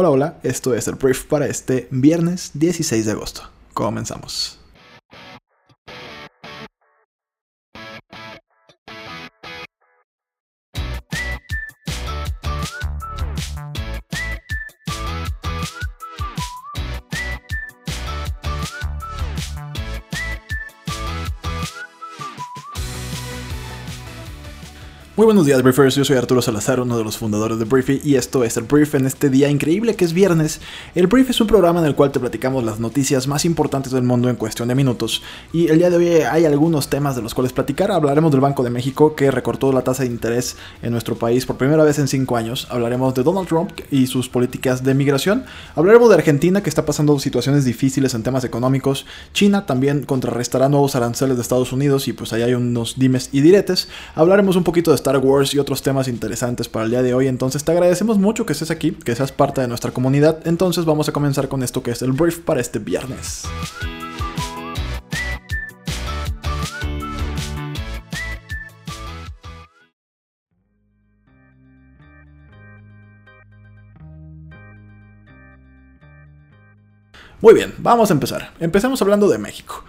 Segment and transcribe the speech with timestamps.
[0.00, 3.42] Hola, hola, esto es el brief para este viernes 16 de agosto.
[3.74, 4.60] Comenzamos.
[25.18, 25.96] Muy buenos días, Briefers.
[25.96, 28.94] Yo soy Arturo Salazar, uno de los fundadores de Briefy, y esto es el Brief
[28.94, 30.60] en este día increíble que es viernes.
[30.94, 34.04] El Brief es un programa en el cual te platicamos las noticias más importantes del
[34.04, 35.20] mundo en cuestión de minutos.
[35.52, 37.90] Y el día de hoy hay algunos temas de los cuales platicar.
[37.90, 41.56] Hablaremos del Banco de México que recortó la tasa de interés en nuestro país por
[41.56, 42.68] primera vez en cinco años.
[42.70, 45.46] Hablaremos de Donald Trump y sus políticas de migración.
[45.74, 49.04] Hablaremos de Argentina que está pasando situaciones difíciles en temas económicos.
[49.32, 53.40] China también contrarrestará nuevos aranceles de Estados Unidos y pues ahí hay unos dimes y
[53.40, 53.88] diretes.
[54.14, 57.28] Hablaremos un poquito de Star Wars y otros temas interesantes para el día de hoy.
[57.28, 60.46] Entonces te agradecemos mucho que estés aquí, que seas parte de nuestra comunidad.
[60.46, 63.44] Entonces vamos a comenzar con esto que es el brief para este viernes.
[77.40, 78.50] Muy bien, vamos a empezar.
[78.60, 79.84] Empecemos hablando de México.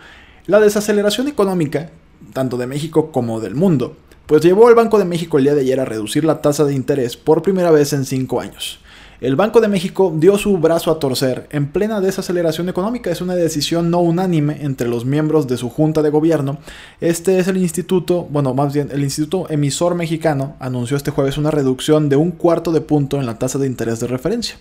[0.45, 1.89] La desaceleración económica,
[2.31, 3.97] tanto de México como del mundo,
[4.30, 6.75] pues llevó al Banco de México el día de ayer a reducir la tasa de
[6.75, 8.80] interés por primera vez en cinco años.
[9.21, 13.09] El Banco de México dio su brazo a torcer en plena desaceleración económica.
[13.09, 16.59] Es una decisión no unánime entre los miembros de su junta de gobierno.
[17.02, 21.49] Este es el instituto, bueno, más bien el instituto emisor mexicano anunció este jueves una
[21.49, 24.58] reducción de un cuarto de punto en la tasa de interés de referencia,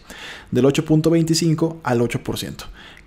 [0.51, 2.55] del 8.25 al 8%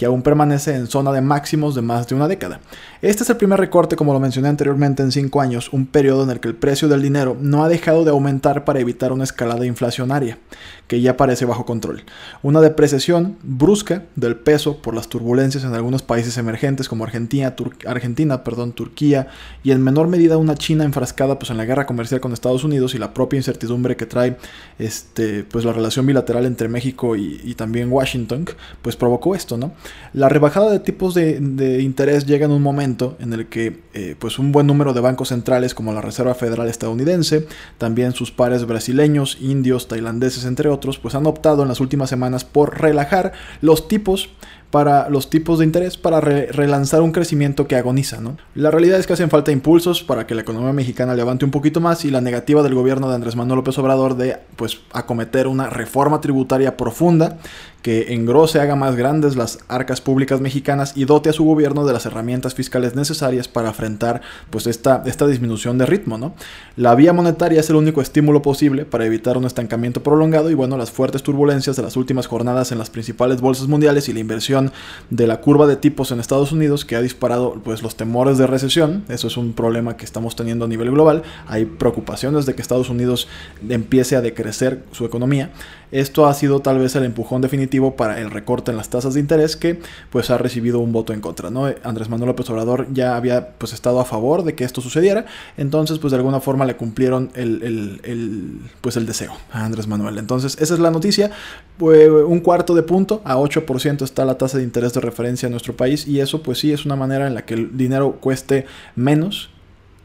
[0.02, 2.60] que aún permanece en zona de máximos de más de una década.
[3.04, 6.32] Este es el primer recorte, como lo mencioné anteriormente, en cinco años, un periodo en
[6.32, 9.64] el que el precio del dinero no ha dejado de aumentar para evitar una escalada
[9.64, 10.40] inflacionaria,
[10.88, 12.04] que ya parece bajo control.
[12.42, 17.54] Una depreciación brusca del peso por las turbulencias en algunos países emergentes como Argentina,
[17.86, 19.28] Argentina perdón, Turquía
[19.62, 22.96] y en menor medida una China enfrascada pues, en la guerra comercial con Estados Unidos
[22.96, 24.36] y la propia incertidumbre que trae
[24.80, 28.48] este, pues, la relación bilateral entre México y, y también Washington,
[28.82, 29.74] pues provocó esto, ¿no?
[30.14, 34.40] La rebajada de tipos de, interés llega en un momento en el que eh, pues
[34.40, 37.48] un buen número de bancos centrales como la Reserva Federal estadounidense,
[37.78, 42.44] también sus pares brasileños, indios, tailandeses, entre otros, pues han optado en las últimas semanas
[42.44, 43.32] por relajar
[43.62, 44.30] los tipos
[44.72, 48.22] para los tipos de interés para relanzar un crecimiento que agoniza.
[48.22, 48.38] ¿no?
[48.56, 51.82] La realidad es que hacen falta impulsos para que la economía mexicana levante un poquito
[51.82, 55.70] más y la negativa del gobierno de Andrés Manuel López Obrador de pues, acometer una
[55.70, 57.38] reforma tributaria profunda
[57.82, 61.94] que engrose, haga más grandes las arcas públicas mexicanas y dote a su gobierno de
[61.94, 66.18] las herramientas fiscales necesarias para afrontar pues, esta, esta disminución de ritmo.
[66.18, 66.34] ¿no?
[66.76, 70.78] La vía monetaria es el único estímulo posible para evitar un estancamiento prolongado y bueno,
[70.78, 74.72] las fuertes turbulencias de las últimas jornadas en las principales bolsas mundiales y la inversión
[75.10, 78.48] de la curva de tipos en Estados Unidos que ha disparado pues, los temores de
[78.48, 79.04] recesión.
[79.10, 81.24] Eso es un problema que estamos teniendo a nivel global.
[81.48, 83.28] Hay preocupaciones de que Estados Unidos
[83.68, 85.52] empiece a decrecer su economía.
[85.92, 89.20] Esto ha sido tal vez el empujón definitivo para el recorte en las tasas de
[89.20, 89.80] interés que
[90.10, 91.50] pues ha recibido un voto en contra.
[91.50, 91.66] ¿no?
[91.84, 95.26] Andrés Manuel López Obrador ya había pues estado a favor de que esto sucediera,
[95.58, 100.18] entonces pues de alguna forma le cumplieron el, pues el deseo a Andrés Manuel.
[100.18, 101.32] Entonces esa es la noticia,
[101.80, 105.76] un cuarto de punto a 8% está la tasa de interés de referencia en nuestro
[105.76, 108.66] país y eso pues sí es una manera en la que el dinero cueste
[108.96, 109.50] menos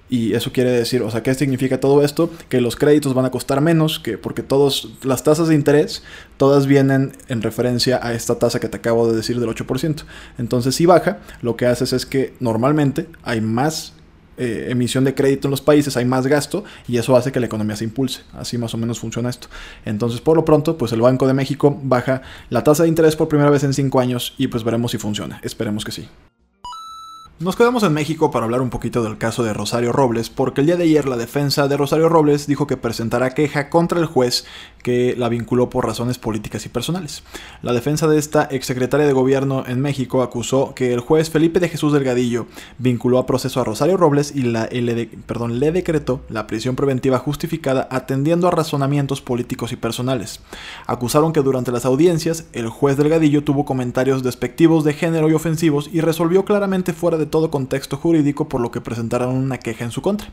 [0.09, 2.31] y eso quiere decir, o sea, ¿qué significa todo esto?
[2.49, 6.03] Que los créditos van a costar menos, que porque todos las tasas de interés,
[6.37, 10.05] todas vienen en referencia a esta tasa que te acabo de decir del 8%.
[10.39, 13.95] Entonces, si baja, lo que haces es que normalmente hay más
[14.39, 17.47] eh, emisión de crédito en los países, hay más gasto y eso hace que la
[17.47, 18.21] economía se impulse.
[18.35, 19.49] Así más o menos funciona esto.
[19.85, 23.29] Entonces, por lo pronto, pues el Banco de México baja la tasa de interés por
[23.29, 25.41] primera vez en 5 años y pues veremos si funciona.
[25.43, 26.09] Esperemos que sí.
[27.39, 30.69] Nos quedamos en México para hablar un poquito del caso de Rosario Robles, porque el
[30.69, 34.47] día de ayer la defensa de Rosario Robles dijo que presentará queja contra el juez
[34.83, 37.25] que la vinculó por razones políticas y personales.
[37.61, 41.69] La defensa de esta exsecretaria de gobierno en México acusó que el juez Felipe de
[41.69, 42.47] Jesús Delgadillo
[42.79, 48.49] vinculó a proceso a Rosario Robles y la, le, decretó la prisión preventiva justificada atendiendo
[48.49, 50.41] a razonamientos políticos y personales.
[50.87, 55.91] Acusaron que durante las audiencias el juez Delgadillo tuvo comentarios despectivos de género y ofensivos
[55.93, 59.91] y resolvió claramente fuera de todo contexto jurídico por lo que presentaron una queja en
[59.91, 60.29] su contra.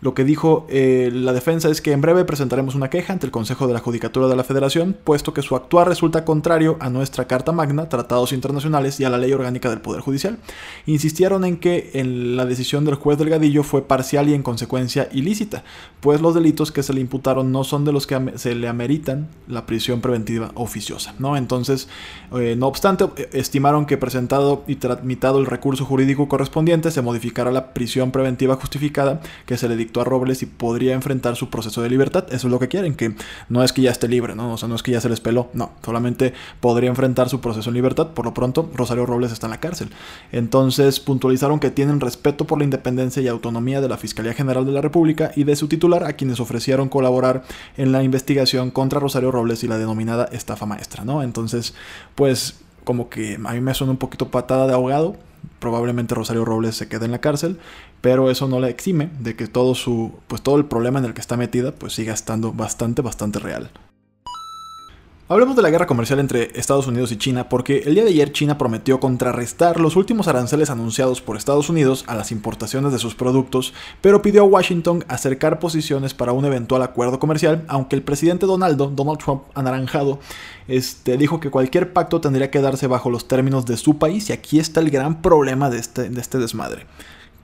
[0.00, 3.32] Lo que dijo eh, la defensa es que en breve presentaremos una queja ante el
[3.32, 7.26] Consejo de la Judicatura de la Federación, puesto que su actuar resulta contrario a nuestra
[7.26, 10.38] Carta Magna, tratados internacionales y a la ley orgánica del Poder Judicial.
[10.86, 15.64] Insistieron en que en la decisión del juez Delgadillo fue parcial y en consecuencia ilícita,
[16.00, 19.28] pues los delitos que se le imputaron no son de los que se le ameritan
[19.48, 21.14] la prisión preventiva oficiosa.
[21.18, 21.36] ¿no?
[21.36, 21.88] Entonces,
[22.34, 27.72] eh, no obstante, estimaron que presentado y tramitado el recurso jurídico correspondiente se modificará la
[27.72, 32.26] prisión preventiva justificada que se le a Robles y podría enfrentar su proceso de libertad.
[32.28, 33.14] Eso es lo que quieren, que
[33.48, 34.52] no es que ya esté libre, ¿no?
[34.52, 37.70] O sea, no es que ya se les peló, no, solamente podría enfrentar su proceso
[37.70, 38.08] en libertad.
[38.08, 39.90] Por lo pronto, Rosario Robles está en la cárcel.
[40.32, 44.72] Entonces, puntualizaron que tienen respeto por la independencia y autonomía de la Fiscalía General de
[44.72, 47.44] la República y de su titular, a quienes ofrecieron colaborar
[47.76, 51.22] en la investigación contra Rosario Robles y la denominada estafa maestra, ¿no?
[51.22, 51.74] Entonces,
[52.14, 55.16] pues como que a mí me suena un poquito patada de ahogado,
[55.58, 57.58] probablemente Rosario Robles se quede en la cárcel,
[58.00, 61.14] pero eso no la exime de que todo su pues todo el problema en el
[61.14, 63.70] que está metida pues siga estando bastante bastante real.
[65.28, 68.30] Hablemos de la guerra comercial entre Estados Unidos y China porque el día de ayer
[68.30, 73.16] China prometió contrarrestar los últimos aranceles anunciados por Estados Unidos a las importaciones de sus
[73.16, 78.46] productos, pero pidió a Washington acercar posiciones para un eventual acuerdo comercial, aunque el presidente
[78.46, 80.20] Donaldo, Donald Trump anaranjado,
[80.68, 84.32] este, dijo que cualquier pacto tendría que darse bajo los términos de su país y
[84.32, 86.86] aquí está el gran problema de este, de este desmadre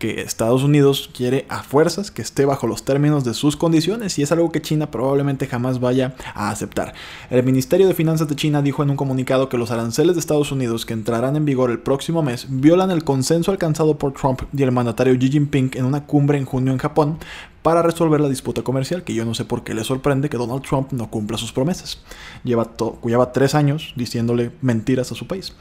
[0.03, 4.23] que Estados Unidos quiere a fuerzas que esté bajo los términos de sus condiciones y
[4.23, 6.93] es algo que China probablemente jamás vaya a aceptar.
[7.31, 10.51] El Ministerio de Finanzas de China dijo en un comunicado que los aranceles de Estados
[10.51, 14.65] Unidos que entrarán en vigor el próximo mes violan el consenso alcanzado por Trump y
[14.65, 17.19] el mandatario Xi Jinping en una cumbre en junio en Japón
[17.63, 20.63] para resolver la disputa comercial, que yo no sé por qué le sorprende que Donald
[20.63, 22.03] Trump no cumpla sus promesas.
[22.43, 22.73] Lleva,
[23.05, 25.55] lleva tres años diciéndole mentiras a su país.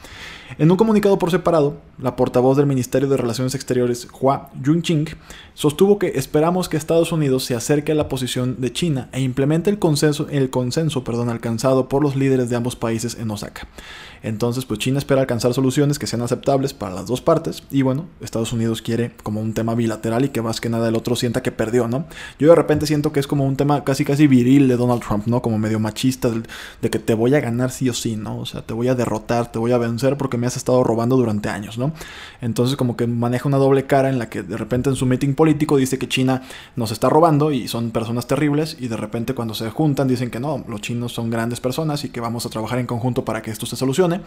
[0.57, 5.07] En un comunicado por separado, la portavoz del Ministerio de Relaciones Exteriores, Hua Junqing,
[5.53, 9.69] sostuvo que esperamos que Estados Unidos se acerque a la posición de China e implemente
[9.69, 13.67] el consenso, el consenso perdón, alcanzado por los líderes de ambos países en Osaka.
[14.23, 18.05] Entonces, pues China espera alcanzar soluciones que sean aceptables para las dos partes y bueno,
[18.21, 21.41] Estados Unidos quiere como un tema bilateral y que más que nada el otro sienta
[21.41, 22.05] que perdió, ¿no?
[22.37, 25.25] Yo de repente siento que es como un tema casi casi viril de Donald Trump,
[25.25, 25.41] ¿no?
[25.41, 28.37] Como medio machista de, que te voy a ganar sí o sí, ¿no?
[28.37, 31.15] O sea, te voy a derrotar, te voy a vencer porque me has estado robando
[31.15, 31.93] durante años, ¿no?
[32.41, 35.35] Entonces como que maneja una doble cara en la que de repente en su meeting
[35.35, 36.41] político dice que China
[36.75, 40.39] nos está robando y son personas terribles y de repente cuando se juntan dicen que
[40.39, 43.51] no, los chinos son grandes personas y que vamos a trabajar en conjunto para que
[43.51, 44.21] esto se solucione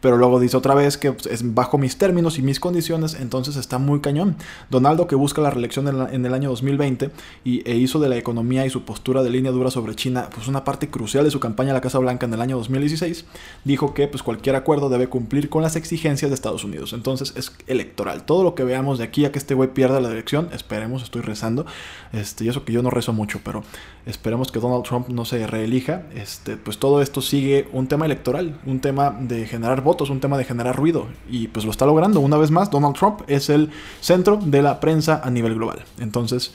[0.00, 3.56] pero luego dice otra vez que pues, es bajo mis términos y mis condiciones, entonces
[3.56, 4.36] está muy cañón.
[4.70, 7.10] Donaldo, que busca la reelección en, el año 2020
[7.44, 10.48] y, e hizo de la economía y su postura de línea dura sobre China pues
[10.48, 13.24] una parte crucial de su campaña a la Casa Blanca en el año 2016,
[13.64, 16.92] dijo que pues cualquier acuerdo debe cumplir con las exigencias de Estados Unidos.
[16.92, 18.24] Entonces es electoral.
[18.24, 21.22] Todo lo que veamos de aquí a que este güey pierda la elección, esperemos, estoy
[21.22, 21.66] rezando,
[22.12, 23.62] este, y eso que yo no rezo mucho, pero
[24.06, 28.60] esperemos que Donald Trump no se reelija, este, pues todo esto sigue un tema electoral,
[28.66, 31.06] un tema de generar votos, un tema de generar ruido.
[31.28, 32.20] Y pues lo está logrando.
[32.20, 33.70] Una vez más, Donald Trump es el
[34.00, 35.84] centro de la prensa a nivel global.
[35.98, 36.52] Entonces,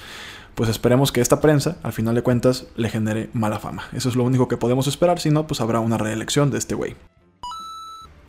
[0.55, 3.83] pues esperemos que esta prensa, al final de cuentas, le genere mala fama.
[3.93, 5.19] Eso es lo único que podemos esperar.
[5.19, 6.95] Si no, pues habrá una reelección de este güey.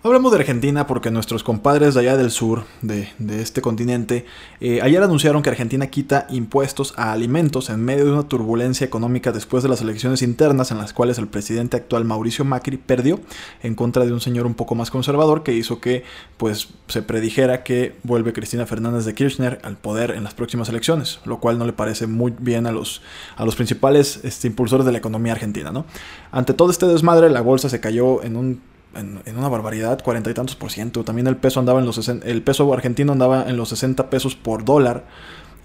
[0.06, 3.08] Hablamos de Argentina porque nuestros compadres de allá del sur, de,
[3.41, 4.25] este continente,
[4.61, 9.32] eh, ayer anunciaron que Argentina quita impuestos a alimentos en medio de una turbulencia económica
[9.32, 13.19] después de las elecciones internas en las cuales el presidente actual Mauricio Macri perdió
[13.64, 16.05] en contra de un señor un poco más conservador que hizo que
[16.37, 21.19] pues se predijera que vuelve Cristina Fernández de Kirchner al poder en las próximas elecciones,
[21.25, 23.02] lo cual no le parece muy bien a los,
[23.35, 25.73] a los principales este, impulsores de la economía argentina.
[25.73, 25.85] ¿no?
[26.31, 30.35] Ante todo este desmadre, la bolsa se cayó en un en, una barbaridad, cuarenta y
[30.35, 31.04] tantos por ciento.
[31.04, 34.64] También el peso andaba en los el peso argentino andaba en los 60 pesos por
[34.64, 35.04] dólar.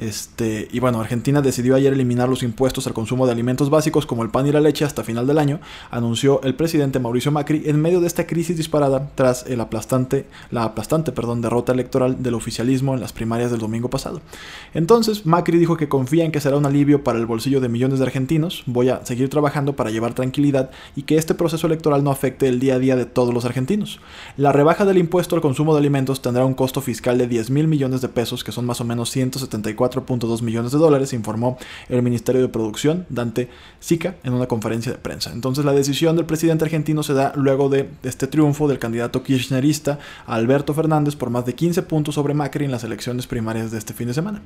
[0.01, 4.23] Este, y bueno, Argentina decidió ayer eliminar los impuestos al consumo de alimentos básicos como
[4.23, 5.59] el pan y la leche hasta final del año,
[5.91, 10.63] anunció el presidente Mauricio Macri en medio de esta crisis disparada tras el aplastante, la
[10.63, 14.21] aplastante derrota electoral del oficialismo en las primarias del domingo pasado.
[14.73, 17.99] Entonces, Macri dijo que confía en que será un alivio para el bolsillo de millones
[17.99, 22.09] de argentinos, voy a seguir trabajando para llevar tranquilidad y que este proceso electoral no
[22.09, 23.99] afecte el día a día de todos los argentinos.
[24.35, 27.67] La rebaja del impuesto al consumo de alimentos tendrá un costo fiscal de 10 mil
[27.67, 31.57] millones de pesos, que son más o menos 174 4.2 millones de dólares, informó
[31.89, 35.31] el Ministerio de Producción, Dante Sica, en una conferencia de prensa.
[35.31, 39.99] Entonces la decisión del presidente argentino se da luego de este triunfo del candidato kirchnerista
[40.25, 43.93] Alberto Fernández por más de 15 puntos sobre Macri en las elecciones primarias de este
[43.93, 44.41] fin de semana.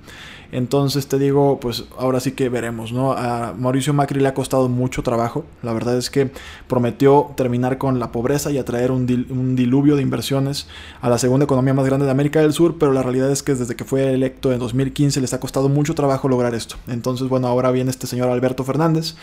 [0.52, 3.14] Entonces te digo, pues ahora sí que veremos, ¿no?
[3.14, 5.46] A Mauricio Macri le ha costado mucho trabajo.
[5.64, 6.32] La verdad es que
[6.68, 10.68] prometió terminar con la pobreza y atraer un, un diluvio de inversiones
[11.02, 13.56] a la segunda economía más grande de América del Sur, pero la realidad es que
[13.56, 16.78] desde que fue electo en 2015 les ha costado mucho trabajo lograr esto.
[16.88, 19.16] Entonces, bueno, ahora viene este señor Alberto Fernández,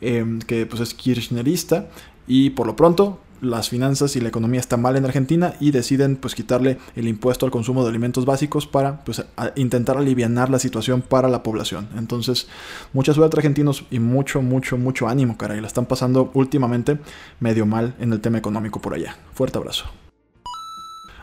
[0.00, 1.88] em, que pues es kirchnerista,
[2.26, 6.16] y por lo pronto las finanzas y la economía están mal en Argentina y deciden
[6.16, 9.24] pues quitarle el impuesto al consumo de alimentos básicos para pues
[9.56, 11.88] intentar aliviar la situación para la población.
[11.96, 12.48] Entonces,
[12.92, 15.60] mucha suerte argentinos y mucho, mucho, mucho ánimo, caray.
[15.60, 16.98] La están pasando últimamente
[17.40, 19.16] medio mal en el tema económico por allá.
[19.34, 19.99] Fuerte abrazo.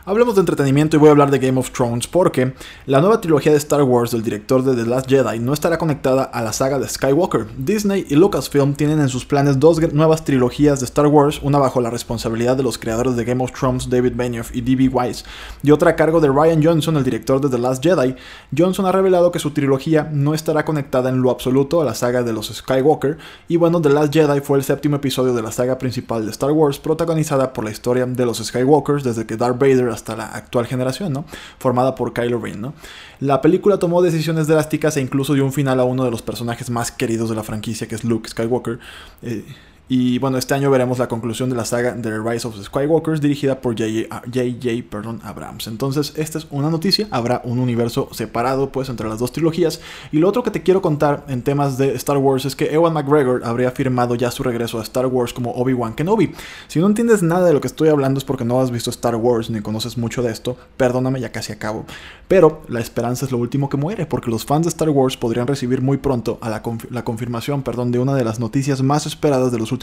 [0.08, 2.54] Hablemos de entretenimiento y voy a hablar de Game of Thrones porque
[2.86, 6.22] la nueva trilogía de Star Wars del director de The Last Jedi no estará conectada
[6.22, 7.44] a la saga de Skywalker.
[7.58, 11.82] Disney y Lucasfilm tienen en sus planes dos nuevas trilogías de Star Wars, una bajo
[11.82, 14.88] la responsabilidad de los creadores de Game of Thrones, David Benioff y D.B.
[14.88, 15.26] Wise,
[15.62, 18.16] y otra a cargo de Ryan Johnson, el director de The Last Jedi.
[18.56, 22.22] Johnson ha revelado que su trilogía no estará conectada en lo absoluto a la saga
[22.22, 25.76] de los Skywalker, y bueno, The Last Jedi fue el séptimo episodio de la saga
[25.76, 29.97] principal de Star Wars, protagonizada por la historia de los Skywalkers desde que Darth Vader
[29.98, 31.24] hasta la actual generación, ¿no?
[31.58, 32.74] Formada por Kylo Ren, ¿no?
[33.20, 36.70] La película tomó decisiones drásticas e incluso dio un final a uno de los personajes
[36.70, 38.78] más queridos de la franquicia, que es Luke Skywalker.
[39.22, 39.44] Eh,
[39.90, 43.22] y bueno, este año veremos la conclusión de la saga The Rise of the Skywalkers
[43.22, 44.84] dirigida por J.J.
[44.90, 45.66] Perdón, Abrams.
[45.66, 49.80] Entonces, esta es una noticia, habrá un universo separado pues entre las dos trilogías.
[50.12, 52.92] Y lo otro que te quiero contar en temas de Star Wars es que Ewan
[52.92, 56.32] McGregor habría firmado ya su regreso a Star Wars como Obi-Wan Kenobi.
[56.66, 59.16] Si no entiendes nada de lo que estoy hablando es porque no has visto Star
[59.16, 61.86] Wars ni conoces mucho de esto, perdóname, ya casi acabo.
[62.28, 65.46] Pero la esperanza es lo último que muere, porque los fans de Star Wars podrían
[65.46, 69.50] recibir muy pronto a la, la confirmación perdón, de una de las noticias más esperadas
[69.50, 69.77] de los últimos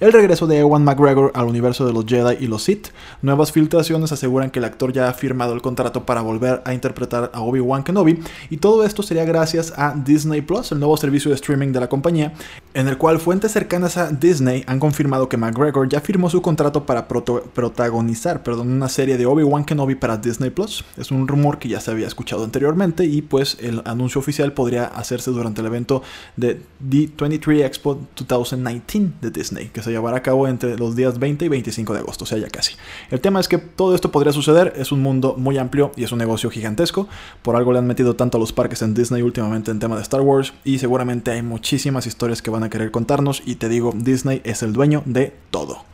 [0.00, 2.88] El regreso de Ewan McGregor al universo de los Jedi y los Sith.
[3.22, 7.30] Nuevas filtraciones aseguran que el actor ya ha firmado el contrato para volver a interpretar
[7.32, 8.20] a Obi-Wan Kenobi.
[8.50, 11.88] Y todo esto sería gracias a Disney Plus, el nuevo servicio de streaming de la
[11.88, 12.32] compañía,
[12.74, 16.84] en el cual fuentes cercanas a Disney han confirmado que McGregor ya firmó su contrato
[16.84, 20.84] para protagonizar perdón, una serie de Obi-Wan Kenobi para Disney Plus.
[20.96, 24.86] Es un rumor que ya se había escuchado anteriormente y pues el anuncio oficial podría
[24.86, 26.02] hacerse durante el evento
[26.36, 31.44] de D23 Expo 2019 de Disney, que se llevará a cabo entre los días 20
[31.44, 32.74] y 25 de agosto, o sea, ya casi.
[33.10, 36.12] El tema es que todo esto podría suceder, es un mundo muy amplio y es
[36.12, 37.08] un negocio gigantesco,
[37.42, 40.02] por algo le han metido tanto a los parques en Disney últimamente en tema de
[40.02, 43.92] Star Wars, y seguramente hay muchísimas historias que van a querer contarnos, y te digo,
[43.94, 45.84] Disney es el dueño de todo.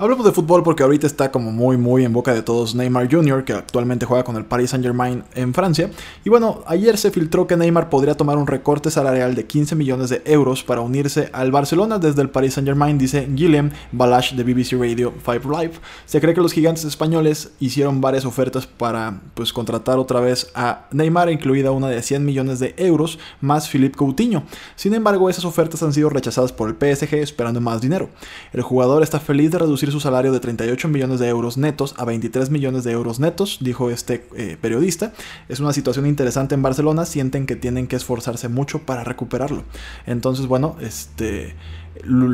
[0.00, 3.44] Hablemos de fútbol porque ahorita está como muy muy en boca de todos Neymar Jr.,
[3.44, 5.90] que actualmente juega con el Paris Saint Germain en Francia.
[6.24, 10.08] Y bueno, ayer se filtró que Neymar podría tomar un recorte salarial de 15 millones
[10.08, 14.42] de euros para unirse al Barcelona desde el Paris Saint Germain, dice Guillem Balash de
[14.42, 15.74] BBC Radio 5 Live.
[16.06, 20.86] Se cree que los gigantes españoles hicieron varias ofertas para pues contratar otra vez a
[20.92, 24.44] Neymar, incluida una de 100 millones de euros más Philippe Coutinho.
[24.76, 28.08] Sin embargo, esas ofertas han sido rechazadas por el PSG esperando más dinero.
[28.54, 32.04] El jugador está feliz de reducir su salario de 38 millones de euros netos a
[32.04, 35.12] 23 millones de euros netos, dijo este eh, periodista.
[35.48, 39.64] Es una situación interesante en Barcelona, sienten que tienen que esforzarse mucho para recuperarlo.
[40.06, 41.54] Entonces, bueno, este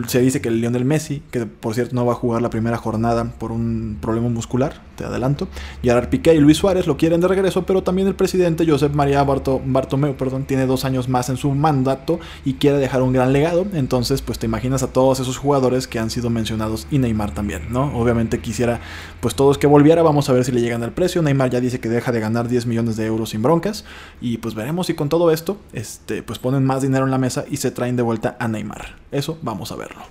[0.07, 2.77] se dice que el Lionel Messi, que por cierto no va a jugar la primera
[2.77, 5.49] jornada por un problema muscular, te adelanto,
[5.83, 9.23] Gerard Piqué y Luis Suárez lo quieren de regreso, pero también el presidente Josep María
[9.25, 13.67] Bartomeu perdón, tiene dos años más en su mandato y quiere dejar un gran legado.
[13.75, 17.71] Entonces, pues te imaginas a todos esos jugadores que han sido mencionados y Neymar también,
[17.71, 17.97] ¿no?
[17.99, 18.81] Obviamente quisiera,
[19.21, 21.23] pues todos que volviera, vamos a ver si le llegan al precio.
[21.23, 23.85] Neymar ya dice que deja de ganar 10 millones de euros sin broncas
[24.21, 27.45] y pues veremos si con todo esto, este, pues ponen más dinero en la mesa
[27.51, 28.97] y se traen de vuelta a Neymar.
[29.11, 30.03] Eso vamos a verlo.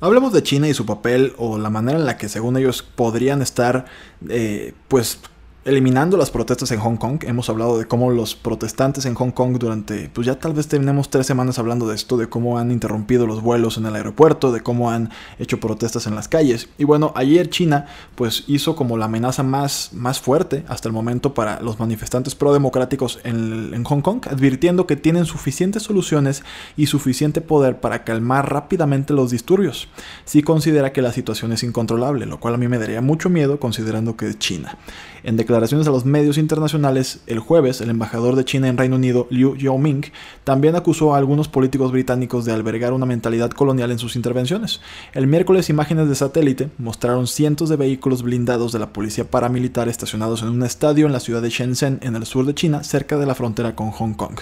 [0.00, 3.42] Hablemos de China y su papel o la manera en la que según ellos podrían
[3.42, 3.86] estar
[4.28, 5.18] eh, pues
[5.68, 7.22] eliminando las protestas en Hong Kong.
[7.26, 11.10] Hemos hablado de cómo los protestantes en Hong Kong durante, pues ya tal vez tenemos
[11.10, 14.62] tres semanas hablando de esto, de cómo han interrumpido los vuelos en el aeropuerto, de
[14.62, 16.70] cómo han hecho protestas en las calles.
[16.78, 17.84] Y bueno, ayer China
[18.14, 23.20] pues hizo como la amenaza más, más fuerte hasta el momento para los manifestantes pro-democráticos
[23.24, 26.44] en, en Hong Kong, advirtiendo que tienen suficientes soluciones
[26.78, 29.88] y suficiente poder para calmar rápidamente los disturbios.
[30.24, 33.60] Sí considera que la situación es incontrolable, lo cual a mí me daría mucho miedo
[33.60, 34.78] considerando que es China.
[35.22, 39.26] En declaraciones a los medios internacionales, el jueves, el embajador de China en Reino Unido,
[39.28, 40.04] Liu Yaoming,
[40.44, 44.80] también acusó a algunos políticos británicos de albergar una mentalidad colonial en sus intervenciones.
[45.14, 50.42] El miércoles, imágenes de satélite mostraron cientos de vehículos blindados de la policía paramilitar estacionados
[50.42, 53.26] en un estadio en la ciudad de Shenzhen, en el sur de China, cerca de
[53.26, 54.38] la frontera con Hong Kong.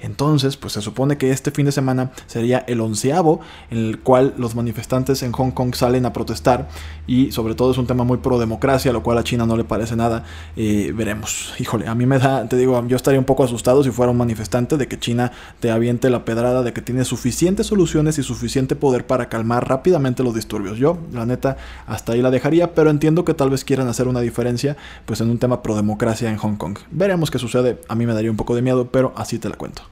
[0.00, 3.40] Entonces, pues se supone que este fin de semana sería el onceavo
[3.70, 6.70] en el cual los manifestantes en Hong Kong salen a protestar
[7.06, 9.64] y sobre todo es un tema muy pro democracia, lo cual a China no le
[9.64, 10.24] parece nada
[10.56, 11.54] eh, veremos.
[11.58, 14.18] Híjole, a mí me da, te digo, yo estaría un poco asustado si fuera un
[14.18, 18.76] manifestante de que China te aviente la pedrada de que tiene suficientes soluciones y suficiente
[18.76, 20.78] poder para calmar rápidamente los disturbios.
[20.78, 21.56] Yo, la neta,
[21.86, 25.30] hasta ahí la dejaría, pero entiendo que tal vez quieran hacer una diferencia pues en
[25.30, 26.78] un tema pro democracia en Hong Kong.
[26.90, 29.56] Veremos qué sucede, a mí me daría un poco de miedo, pero así te la
[29.56, 29.82] cuento.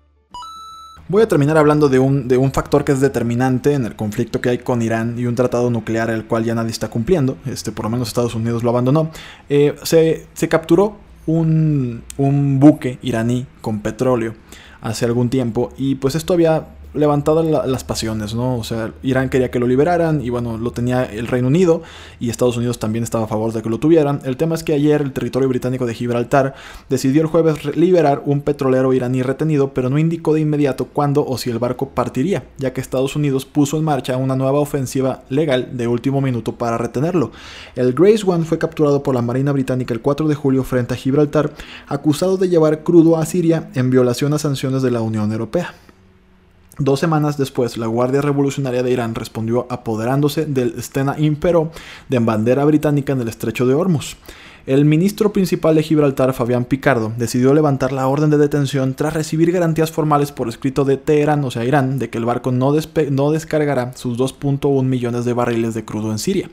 [1.09, 4.41] Voy a terminar hablando de un, de un, factor que es determinante en el conflicto
[4.41, 7.73] que hay con Irán y un tratado nuclear el cual ya nadie está cumpliendo, este,
[7.73, 9.11] por lo menos Estados Unidos lo abandonó.
[9.49, 14.35] Eh, se, se, capturó un, un buque iraní con petróleo
[14.81, 18.57] hace algún tiempo y pues esto había levantadas las pasiones, ¿no?
[18.57, 21.83] O sea, Irán quería que lo liberaran y bueno, lo tenía el Reino Unido
[22.21, 24.21] y Estados Unidos también estaba a favor de que lo tuvieran.
[24.25, 26.55] El tema es que ayer el territorio británico de Gibraltar
[26.89, 31.39] decidió el jueves liberar un petrolero iraní retenido, pero no indicó de inmediato cuándo o
[31.39, 35.71] si el barco partiría, ya que Estados Unidos puso en marcha una nueva ofensiva legal
[35.73, 37.33] de último minuto para retenerlo.
[37.75, 40.97] El Grace One fue capturado por la Marina Británica el 4 de julio frente a
[40.97, 41.53] Gibraltar,
[41.87, 45.75] acusado de llevar crudo a Siria en violación a sanciones de la Unión Europea.
[46.79, 51.71] Dos semanas después, la Guardia Revolucionaria de Irán respondió apoderándose del Stena Impero
[52.09, 54.17] de bandera británica en el estrecho de Hormuz.
[54.65, 59.51] El ministro principal de Gibraltar, Fabián Picardo, decidió levantar la orden de detención tras recibir
[59.51, 62.73] garantías formales por escrito de Teherán, o sea Irán, de que el barco no,
[63.11, 66.49] no descargará sus 2.1 millones de barriles de crudo en Siria.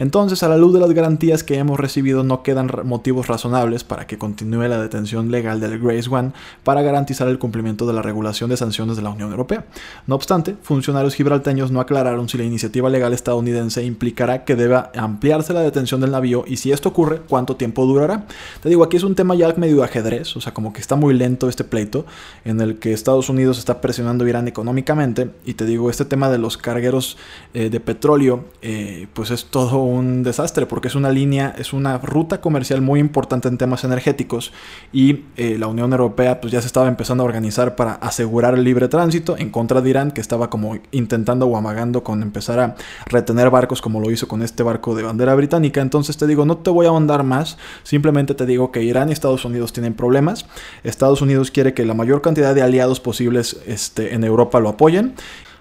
[0.00, 4.06] Entonces, a la luz de las garantías que hemos recibido, no quedan motivos razonables para
[4.06, 6.32] que continúe la detención legal del Grace One
[6.64, 9.66] para garantizar el cumplimiento de la regulación de sanciones de la Unión Europea.
[10.06, 15.52] No obstante, funcionarios gibralteños no aclararon si la iniciativa legal estadounidense implicará que deba ampliarse
[15.52, 18.24] la detención del navío y si esto ocurre, cuánto tiempo durará.
[18.62, 21.12] Te digo, aquí es un tema ya medio ajedrez, o sea, como que está muy
[21.12, 22.06] lento este pleito
[22.46, 26.38] en el que Estados Unidos está presionando Irán económicamente y te digo, este tema de
[26.38, 27.18] los cargueros
[27.52, 31.98] eh, de petróleo, eh, pues es todo un desastre porque es una línea, es una
[31.98, 34.52] ruta comercial muy importante en temas energéticos
[34.92, 38.64] y eh, la Unión Europea pues ya se estaba empezando a organizar para asegurar el
[38.64, 42.76] libre tránsito en contra de Irán que estaba como intentando o amagando con empezar a
[43.06, 45.80] retener barcos como lo hizo con este barco de bandera británica.
[45.80, 49.12] Entonces te digo, no te voy a ahondar más, simplemente te digo que Irán y
[49.12, 50.46] Estados Unidos tienen problemas.
[50.84, 55.14] Estados Unidos quiere que la mayor cantidad de aliados posibles este, en Europa lo apoyen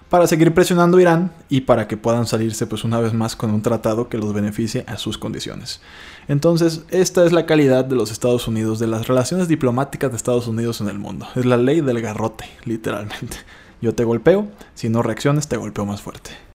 [0.09, 3.51] para seguir presionando a Irán y para que puedan salirse pues una vez más con
[3.51, 5.81] un tratado que los beneficie a sus condiciones.
[6.27, 10.47] Entonces, esta es la calidad de los Estados Unidos, de las relaciones diplomáticas de Estados
[10.47, 11.27] Unidos en el mundo.
[11.35, 13.37] Es la ley del garrote, literalmente.
[13.81, 16.48] Yo te golpeo, si no reacciones te golpeo más fuerte.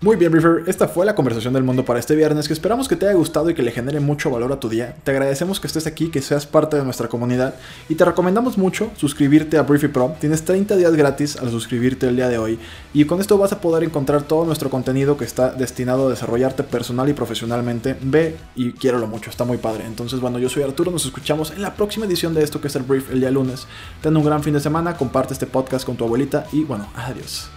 [0.00, 2.94] Muy bien, Briefer, esta fue la conversación del mundo para este viernes, que esperamos que
[2.94, 4.94] te haya gustado y que le genere mucho valor a tu día.
[5.02, 7.56] Te agradecemos que estés aquí, que seas parte de nuestra comunidad
[7.88, 10.14] y te recomendamos mucho suscribirte a Briefy Pro.
[10.20, 12.60] Tienes 30 días gratis al suscribirte el día de hoy
[12.94, 16.62] y con esto vas a poder encontrar todo nuestro contenido que está destinado a desarrollarte
[16.62, 17.96] personal y profesionalmente.
[18.00, 19.84] Ve y quiero lo mucho, está muy padre.
[19.84, 22.76] Entonces, bueno, yo soy Arturo, nos escuchamos en la próxima edición de esto que es
[22.76, 23.66] el Brief el día lunes.
[24.00, 27.50] Ten un gran fin de semana, comparte este podcast con tu abuelita y bueno, adiós.